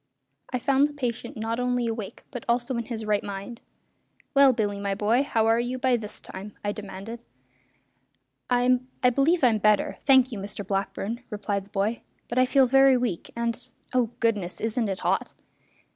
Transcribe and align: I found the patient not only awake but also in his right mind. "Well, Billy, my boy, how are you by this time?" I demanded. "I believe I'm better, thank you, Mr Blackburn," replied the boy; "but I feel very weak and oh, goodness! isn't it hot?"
I 0.51 0.57
found 0.57 0.87
the 0.89 0.93
patient 0.93 1.37
not 1.37 1.59
only 1.59 1.85
awake 1.85 2.23
but 2.31 2.43
also 2.49 2.75
in 2.75 2.85
his 2.85 3.05
right 3.05 3.23
mind. 3.23 3.61
"Well, 4.33 4.51
Billy, 4.51 4.79
my 4.79 4.95
boy, 4.95 5.21
how 5.21 5.45
are 5.45 5.59
you 5.59 5.77
by 5.77 5.95
this 5.95 6.19
time?" 6.19 6.53
I 6.65 6.71
demanded. 6.71 7.21
"I 8.49 8.79
believe 9.13 9.43
I'm 9.43 9.59
better, 9.59 9.99
thank 10.07 10.31
you, 10.31 10.39
Mr 10.39 10.65
Blackburn," 10.65 11.21
replied 11.29 11.65
the 11.65 11.69
boy; 11.69 12.01
"but 12.29 12.39
I 12.39 12.47
feel 12.47 12.65
very 12.65 12.97
weak 12.97 13.29
and 13.35 13.63
oh, 13.93 14.09
goodness! 14.19 14.59
isn't 14.59 14.89
it 14.89 15.01
hot?" 15.01 15.35